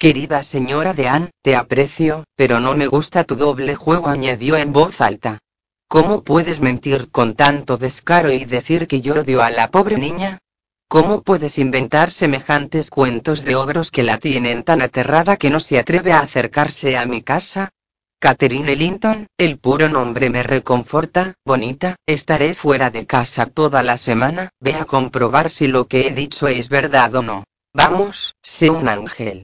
Querida 0.00 0.42
señora 0.42 0.94
Dean, 0.94 1.28
te 1.42 1.54
aprecio, 1.54 2.24
pero 2.34 2.58
no 2.58 2.74
me 2.74 2.86
gusta 2.86 3.24
tu 3.24 3.36
doble 3.36 3.74
juego, 3.74 4.08
añadió 4.08 4.56
en 4.56 4.72
voz 4.72 5.02
alta. 5.02 5.40
¿Cómo 5.88 6.24
puedes 6.24 6.62
mentir 6.62 7.10
con 7.10 7.34
tanto 7.34 7.76
descaro 7.76 8.32
y 8.32 8.46
decir 8.46 8.86
que 8.86 9.02
yo 9.02 9.20
odio 9.20 9.42
a 9.42 9.50
la 9.50 9.70
pobre 9.70 9.98
niña? 9.98 10.38
¿Cómo 10.88 11.20
puedes 11.20 11.58
inventar 11.58 12.10
semejantes 12.10 12.88
cuentos 12.88 13.44
de 13.44 13.56
ogros 13.56 13.90
que 13.90 14.02
la 14.02 14.16
tienen 14.16 14.62
tan 14.62 14.80
aterrada 14.80 15.36
que 15.36 15.50
no 15.50 15.60
se 15.60 15.78
atreve 15.78 16.12
a 16.12 16.20
acercarse 16.20 16.96
a 16.96 17.04
mi 17.04 17.20
casa? 17.20 17.68
Catherine 18.18 18.74
Linton, 18.76 19.26
el 19.36 19.58
puro 19.58 19.90
nombre 19.90 20.30
me 20.30 20.42
reconforta, 20.42 21.34
bonita, 21.44 21.96
estaré 22.06 22.54
fuera 22.54 22.88
de 22.88 23.04
casa 23.04 23.44
toda 23.44 23.82
la 23.82 23.98
semana, 23.98 24.48
ve 24.60 24.76
a 24.76 24.86
comprobar 24.86 25.50
si 25.50 25.66
lo 25.66 25.88
que 25.88 26.06
he 26.06 26.10
dicho 26.14 26.48
es 26.48 26.70
verdad 26.70 27.16
o 27.16 27.22
no. 27.22 27.44
Vamos, 27.74 28.34
sé 28.40 28.70
un 28.70 28.88
ángel. 28.88 29.42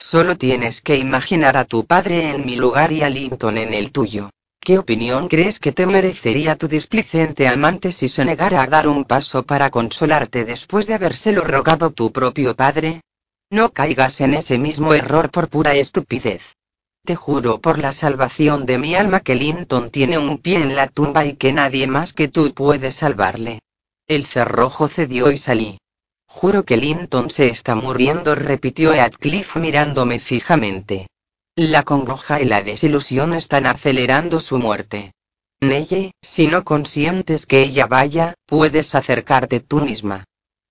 Solo 0.00 0.36
tienes 0.36 0.80
que 0.80 0.96
imaginar 0.96 1.56
a 1.56 1.64
tu 1.64 1.84
padre 1.84 2.30
en 2.30 2.46
mi 2.46 2.54
lugar 2.54 2.92
y 2.92 3.02
a 3.02 3.10
Linton 3.10 3.58
en 3.58 3.74
el 3.74 3.90
tuyo. 3.90 4.30
¿Qué 4.60 4.78
opinión 4.78 5.28
crees 5.28 5.58
que 5.58 5.72
te 5.72 5.86
merecería 5.86 6.56
tu 6.56 6.68
displicente 6.68 7.48
amante 7.48 7.90
si 7.90 8.08
se 8.08 8.24
negara 8.24 8.62
a 8.62 8.66
dar 8.66 8.86
un 8.86 9.04
paso 9.04 9.42
para 9.42 9.70
consolarte 9.70 10.44
después 10.44 10.86
de 10.86 10.94
habérselo 10.94 11.42
rogado 11.42 11.90
tu 11.90 12.12
propio 12.12 12.54
padre? 12.54 13.00
No 13.50 13.72
caigas 13.72 14.20
en 14.20 14.34
ese 14.34 14.58
mismo 14.58 14.94
error 14.94 15.30
por 15.30 15.48
pura 15.48 15.74
estupidez. 15.74 16.54
Te 17.04 17.16
juro 17.16 17.60
por 17.60 17.78
la 17.78 17.92
salvación 17.92 18.66
de 18.66 18.78
mi 18.78 18.94
alma 18.94 19.20
que 19.20 19.34
Linton 19.34 19.90
tiene 19.90 20.18
un 20.18 20.38
pie 20.38 20.58
en 20.58 20.76
la 20.76 20.86
tumba 20.86 21.24
y 21.24 21.34
que 21.34 21.52
nadie 21.52 21.86
más 21.86 22.12
que 22.12 22.28
tú 22.28 22.52
puede 22.52 22.92
salvarle. 22.92 23.60
El 24.06 24.26
cerrojo 24.26 24.88
cedió 24.88 25.30
y 25.32 25.38
salí. 25.38 25.78
Juro 26.28 26.64
que 26.64 26.76
Linton 26.76 27.30
se 27.30 27.48
está 27.48 27.74
muriendo, 27.74 28.34
repitió 28.34 28.92
Heathcliff 28.92 29.56
mirándome 29.56 30.20
fijamente. 30.20 31.08
La 31.56 31.82
congoja 31.82 32.40
y 32.40 32.44
la 32.44 32.62
desilusión 32.62 33.32
están 33.34 33.66
acelerando 33.66 34.38
su 34.38 34.58
muerte. 34.58 35.12
Neye, 35.60 36.12
si 36.22 36.46
no 36.46 36.62
consientes 36.62 37.46
que 37.46 37.62
ella 37.62 37.86
vaya, 37.86 38.34
puedes 38.46 38.94
acercarte 38.94 39.58
tú 39.58 39.80
misma. 39.80 40.24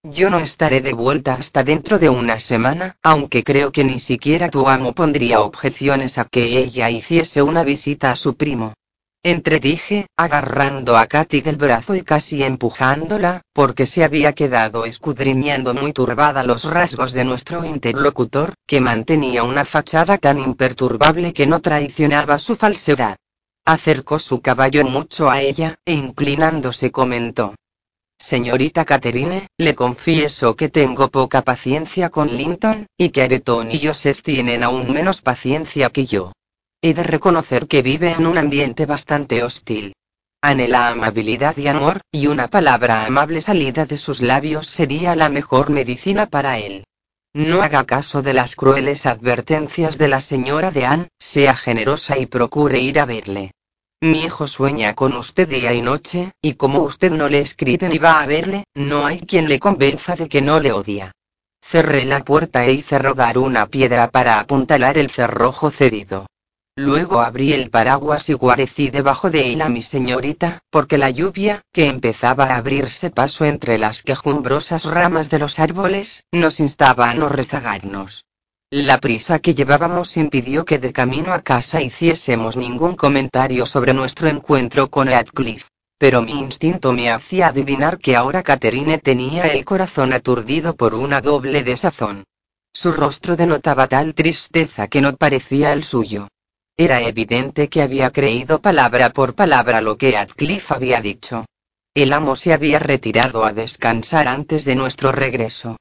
Yo 0.04 0.30
no 0.30 0.40
estaré 0.40 0.80
de 0.80 0.94
vuelta 0.94 1.34
hasta 1.34 1.64
dentro 1.64 2.00
de 2.00 2.10
una 2.10 2.40
semana, 2.40 2.96
aunque 3.04 3.44
creo 3.44 3.72
que 3.74 3.84
ni 3.84 4.00
siquiera 4.00 4.50
tu 4.50 4.70
amo 4.70 4.94
pondría 4.94 5.42
objeciones 5.42 6.18
a 6.18 6.26
que 6.26 6.58
ella 6.60 6.90
hiciese 6.90 7.42
una 7.42 7.64
visita 7.64 8.12
a 8.12 8.16
su 8.16 8.38
primo. 8.38 8.76
Entredije, 9.24 10.08
agarrando 10.16 10.96
a 10.96 11.06
Katy 11.08 11.42
del 11.42 11.58
brazo 11.58 11.96
y 11.96 12.02
casi 12.02 12.44
empujándola, 12.44 13.42
porque 13.52 13.86
se 13.86 14.04
había 14.04 14.34
quedado 14.34 14.86
escudriñando 14.86 15.74
muy 15.74 15.92
turbada 15.92 16.44
los 16.44 16.64
rasgos 16.64 17.14
de 17.14 17.26
nuestro 17.26 17.66
interlocutor, 17.66 18.54
que 18.66 18.80
mantenía 18.80 19.44
una 19.44 19.66
fachada 19.66 20.18
tan 20.18 20.40
imperturbable 20.40 21.34
que 21.34 21.48
no 21.48 21.60
traicionaba 21.62 22.40
su 22.40 22.56
falsedad. 22.56 23.18
Acercó 23.66 24.18
su 24.20 24.42
caballo 24.42 24.86
mucho 24.86 25.30
a 25.30 25.42
ella, 25.42 25.80
e 25.84 25.94
inclinándose 25.94 26.92
comentó. 26.92 27.56
Señorita 28.20 28.86
Catherine, 28.86 29.48
le 29.58 29.76
confieso 29.76 30.56
que 30.56 30.70
tengo 30.70 31.10
poca 31.10 31.42
paciencia 31.42 32.10
con 32.10 32.36
Linton, 32.36 32.88
y 32.98 33.10
que 33.10 33.24
Areton 33.24 33.72
y 33.72 33.86
Joseph 33.86 34.22
tienen 34.22 34.64
aún 34.64 34.92
menos 34.94 35.22
paciencia 35.22 35.90
que 35.90 36.06
yo. 36.06 36.32
He 36.82 36.94
de 36.94 37.04
reconocer 37.04 37.68
que 37.68 37.82
vive 37.82 38.12
en 38.12 38.28
un 38.28 38.38
ambiente 38.38 38.86
bastante 38.86 39.44
hostil. 39.44 39.94
Anhela 40.42 40.90
amabilidad 40.90 41.58
y 41.58 41.68
amor, 41.68 42.02
y 42.12 42.28
una 42.28 42.48
palabra 42.48 43.06
amable 43.06 43.42
salida 43.42 43.86
de 43.88 43.98
sus 43.98 44.22
labios 44.22 44.68
sería 44.68 45.16
la 45.16 45.30
mejor 45.30 45.72
medicina 45.72 46.28
para 46.28 46.60
él. 46.60 46.84
No 47.34 47.64
haga 47.64 47.84
caso 47.86 48.22
de 48.22 48.34
las 48.34 48.56
crueles 48.56 49.08
advertencias 49.08 49.98
de 49.98 50.08
la 50.08 50.20
señora 50.20 50.70
Dean, 50.70 51.08
sea 51.18 51.56
generosa 51.56 52.18
y 52.20 52.28
procure 52.28 52.80
ir 52.80 53.00
a 53.00 53.06
verle. 53.06 53.52
Mi 54.00 54.26
hijo 54.26 54.48
sueña 54.48 54.94
con 54.94 55.16
usted 55.16 55.50
día 55.50 55.74
y 55.74 55.82
noche, 55.82 56.34
y 56.40 56.54
como 56.54 56.84
usted 56.84 57.12
no 57.12 57.28
le 57.28 57.40
escribe 57.40 57.90
ni 57.90 57.98
va 57.98 58.22
a 58.22 58.28
verle, 58.28 58.66
no 58.76 59.08
hay 59.08 59.22
quien 59.22 59.50
le 59.50 59.58
convenza 59.58 60.16
de 60.16 60.30
que 60.30 60.44
no 60.44 60.60
le 60.60 60.72
odia. 60.72 61.12
Cerré 61.60 62.06
la 62.06 62.24
puerta 62.24 62.64
e 62.66 62.74
hice 62.74 63.00
rodar 63.00 63.40
una 63.40 63.66
piedra 63.66 64.12
para 64.12 64.40
apuntalar 64.40 65.00
el 65.00 65.10
cerrojo 65.10 65.72
cedido. 65.72 66.28
Luego 66.80 67.22
abrí 67.22 67.54
el 67.54 67.72
paraguas 67.72 68.30
y 68.30 68.34
guarecí 68.34 68.92
debajo 68.92 69.32
de 69.32 69.52
él 69.52 69.64
a 69.64 69.68
mi 69.68 69.82
señorita, 69.82 70.62
porque 70.70 71.00
la 71.00 71.10
lluvia, 71.10 71.64
que 71.74 71.88
empezaba 71.88 72.44
a 72.46 72.58
abrirse 72.58 73.10
paso 73.10 73.46
entre 73.46 73.80
las 73.80 74.04
quejumbrosas 74.04 74.86
ramas 74.86 75.32
de 75.32 75.40
los 75.40 75.58
árboles, 75.58 76.26
nos 76.32 76.60
instaba 76.60 77.10
a 77.10 77.16
no 77.16 77.30
rezagarnos. 77.30 78.26
La 78.70 79.00
prisa 79.00 79.40
que 79.40 79.56
llevábamos 79.56 80.18
impidió 80.18 80.66
que 80.66 80.78
de 80.78 80.94
camino 80.94 81.34
a 81.34 81.42
casa 81.42 81.82
hiciésemos 81.82 82.56
ningún 82.56 82.96
comentario 82.96 83.66
sobre 83.66 83.96
nuestro 83.96 84.30
encuentro 84.30 84.92
con 84.92 85.08
Radcliffe. 85.08 85.66
Pero 85.98 86.22
mi 86.22 86.34
instinto 86.34 86.94
me 86.94 87.10
hacía 87.10 87.48
adivinar 87.48 87.98
que 87.98 88.16
ahora 88.16 88.44
Catherine 88.44 89.00
tenía 89.00 89.48
el 89.48 89.66
corazón 89.66 90.14
aturdido 90.14 90.76
por 90.76 90.94
una 90.94 91.22
doble 91.22 91.64
desazón. 91.64 92.24
Su 92.72 92.92
rostro 92.92 93.36
denotaba 93.36 93.88
tal 93.88 94.14
tristeza 94.14 94.88
que 94.88 95.02
no 95.02 95.16
parecía 95.16 95.74
el 95.74 95.84
suyo. 95.84 96.28
Era 96.80 97.02
evidente 97.02 97.70
que 97.70 97.82
había 97.82 98.12
creído 98.12 98.62
palabra 98.62 99.10
por 99.10 99.34
palabra 99.34 99.82
lo 99.82 99.98
que 99.98 100.16
Atcliffe 100.16 100.76
había 100.76 101.02
dicho. 101.02 101.46
El 101.96 102.14
amo 102.14 102.36
se 102.36 102.54
había 102.54 102.78
retirado 102.78 103.44
a 103.44 103.52
descansar 103.52 104.28
antes 104.28 104.64
de 104.64 104.76
nuestro 104.76 105.12
regreso. 105.12 105.78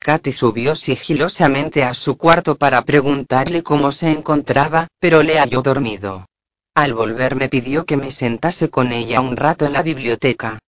Katy 0.00 0.32
subió 0.32 0.74
sigilosamente 0.74 1.84
a 1.84 1.94
su 1.94 2.16
cuarto 2.16 2.56
para 2.56 2.82
preguntarle 2.82 3.62
cómo 3.62 3.92
se 3.92 4.10
encontraba, 4.10 4.88
pero 4.98 5.22
le 5.22 5.38
halló 5.38 5.62
dormido. 5.62 6.26
Al 6.74 6.94
volver 6.94 7.36
me 7.36 7.48
pidió 7.48 7.84
que 7.84 7.96
me 7.96 8.10
sentase 8.10 8.70
con 8.70 8.90
ella 8.90 9.20
un 9.20 9.36
rato 9.36 9.66
en 9.66 9.72
la 9.72 9.82
biblioteca. 9.82 10.58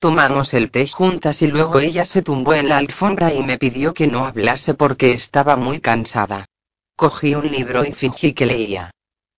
Tomamos 0.00 0.52
el 0.52 0.70
té 0.70 0.86
juntas 0.86 1.40
y 1.40 1.46
luego 1.46 1.80
ella 1.80 2.04
se 2.04 2.20
tumbó 2.20 2.52
en 2.52 2.68
la 2.68 2.76
alfombra 2.76 3.32
y 3.32 3.42
me 3.42 3.56
pidió 3.56 3.94
que 3.94 4.06
no 4.06 4.26
hablase 4.26 4.74
porque 4.74 5.12
estaba 5.12 5.56
muy 5.56 5.80
cansada. 5.80 6.44
Cogí 6.94 7.34
un 7.34 7.50
libro 7.50 7.86
y 7.86 7.92
fingí 7.92 8.34
que 8.34 8.44
leía. 8.44 8.90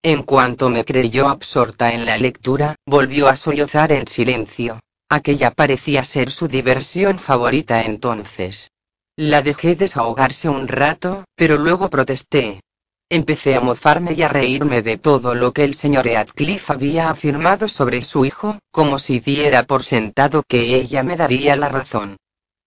En 0.05 0.25
cuanto 0.25 0.69
me 0.69 0.85
creyó 0.85 1.29
absorta 1.29 1.93
en 1.93 2.07
la 2.07 2.19
lectura, 2.19 2.75
volvió 2.85 3.29
a 3.29 3.37
sollozar 3.37 3.93
en 3.93 4.09
silencio. 4.09 4.81
Aquella 5.09 5.53
parecía 5.53 6.03
ser 6.03 6.33
su 6.33 6.49
diversión 6.49 7.21
favorita 7.21 7.83
entonces. 7.83 8.73
La 9.17 9.43
dejé 9.43 9.77
desahogarse 9.77 10.49
un 10.49 10.67
rato, 10.67 11.25
pero 11.37 11.57
luego 11.57 11.89
protesté. 11.89 12.63
Empecé 13.09 13.55
a 13.55 13.61
mofarme 13.61 14.15
y 14.15 14.23
a 14.23 14.29
reírme 14.29 14.83
de 14.83 14.99
todo 14.99 15.37
lo 15.37 15.53
que 15.53 15.63
el 15.63 15.75
señor 15.75 16.09
Heathcliff 16.09 16.71
había 16.71 17.09
afirmado 17.09 17.69
sobre 17.69 18.03
su 18.03 18.25
hijo, 18.25 18.59
como 18.73 18.99
si 18.99 19.21
diera 19.21 19.63
por 19.63 19.85
sentado 19.85 20.43
que 20.49 20.75
ella 20.75 21.05
me 21.05 21.17
daría 21.17 21.55
la 21.55 21.69
razón 21.69 22.17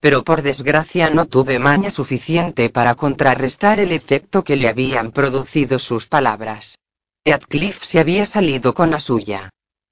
pero 0.01 0.23
por 0.23 0.43
desgracia 0.43 1.09
no 1.09 1.25
tuve 1.25 1.57
maña 1.57 1.89
suficiente 1.89 2.69
para 2.69 2.93
contrarrestar 2.93 3.79
el 3.79 3.91
efecto 3.91 4.43
que 4.43 4.55
le 4.55 4.67
habían 4.67 5.11
producido 5.11 5.79
sus 5.79 6.05
palabras. 6.05 6.77
Heathcliff 7.27 7.83
se 7.83 7.99
había 7.99 8.27
salido 8.27 8.75
con 8.75 8.91
la 8.91 8.99
suya. 8.99 9.49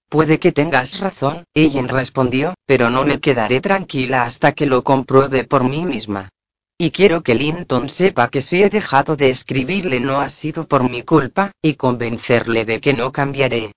Puede 0.08 0.38
que 0.38 0.52
tengas 0.52 1.00
razón, 1.00 1.46
Ellen 1.56 1.90
respondió, 1.90 2.54
pero 2.68 2.92
no 2.92 3.04
me 3.06 3.20
quedaré 3.20 3.60
tranquila 3.60 4.26
hasta 4.26 4.52
que 4.52 4.68
lo 4.68 4.84
compruebe 4.84 5.44
por 5.44 5.64
mí 5.64 5.84
misma. 5.84 6.30
Y 6.78 6.92
quiero 6.92 7.24
que 7.24 7.34
Linton 7.34 7.90
sepa 7.90 8.30
que 8.30 8.44
si 8.44 8.62
he 8.62 8.70
dejado 8.70 9.16
de 9.16 9.32
escribirle 9.32 10.00
no 10.00 10.22
ha 10.22 10.30
sido 10.30 10.68
por 10.68 10.88
mi 10.88 11.02
culpa, 11.02 11.52
y 11.60 11.74
convencerle 11.74 12.66
de 12.66 12.80
que 12.80 12.94
no 12.94 13.12
cambiaré. 13.12 13.72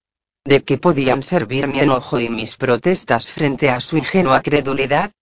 ¿De 0.44 0.62
qué 0.62 0.76
podían 0.76 1.22
servir 1.22 1.66
mi 1.66 1.80
enojo 1.80 2.20
y 2.20 2.28
mis 2.28 2.56
protestas 2.56 3.30
frente 3.30 3.70
a 3.70 3.80
su 3.80 3.96
ingenua 3.96 4.42
credulidad? 4.42 5.12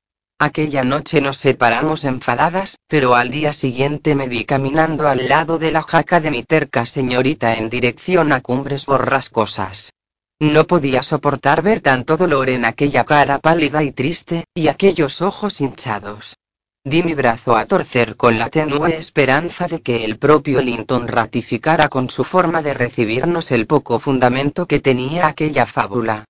Aquella 0.44 0.84
noche 0.84 1.22
nos 1.22 1.38
separamos 1.38 2.04
enfadadas, 2.04 2.76
pero 2.86 3.14
al 3.14 3.30
día 3.30 3.54
siguiente 3.54 4.14
me 4.14 4.28
vi 4.28 4.44
caminando 4.44 5.08
al 5.08 5.26
lado 5.26 5.58
de 5.58 5.72
la 5.72 5.82
jaca 5.82 6.20
de 6.20 6.30
mi 6.30 6.42
terca 6.42 6.84
señorita 6.84 7.54
en 7.54 7.70
dirección 7.70 8.30
a 8.30 8.42
cumbres 8.42 8.84
borrascosas. 8.84 9.94
No 10.38 10.66
podía 10.66 11.02
soportar 11.02 11.62
ver 11.62 11.80
tanto 11.80 12.18
dolor 12.18 12.50
en 12.50 12.66
aquella 12.66 13.04
cara 13.04 13.38
pálida 13.38 13.82
y 13.82 13.92
triste, 13.92 14.44
y 14.54 14.68
aquellos 14.68 15.22
ojos 15.22 15.62
hinchados. 15.62 16.36
Di 16.84 17.02
mi 17.02 17.14
brazo 17.14 17.56
a 17.56 17.64
torcer 17.64 18.14
con 18.14 18.38
la 18.38 18.50
tenue 18.50 18.98
esperanza 18.98 19.66
de 19.66 19.80
que 19.80 20.04
el 20.04 20.18
propio 20.18 20.60
Linton 20.60 21.08
ratificara 21.08 21.88
con 21.88 22.10
su 22.10 22.22
forma 22.22 22.60
de 22.60 22.74
recibirnos 22.74 23.50
el 23.50 23.66
poco 23.66 23.98
fundamento 23.98 24.66
que 24.66 24.80
tenía 24.80 25.26
aquella 25.26 25.64
fábula. 25.64 26.26